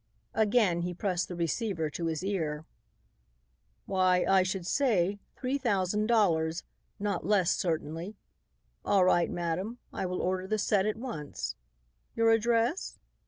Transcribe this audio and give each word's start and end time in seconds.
Again 0.33 0.81
he 0.81 0.95
pressed 0.95 1.27
the 1.27 1.35
receiver 1.35 1.87
to 1.91 2.07
his 2.07 2.23
ear. 2.23 2.65
"Why, 3.85 4.25
I 4.27 4.41
should 4.41 4.65
say, 4.65 5.19
three 5.35 5.59
thousand 5.59 6.07
dollars; 6.07 6.63
not 6.97 7.23
less, 7.23 7.51
certainly. 7.51 8.15
All 8.83 9.05
right, 9.05 9.29
madam, 9.29 9.77
I 9.93 10.07
will 10.07 10.23
order 10.23 10.47
the 10.47 10.57
set 10.57 10.87
at 10.87 10.97
once. 10.97 11.53
Your 12.15 12.31
address? 12.31 12.97